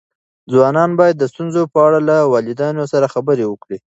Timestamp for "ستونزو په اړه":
1.31-1.99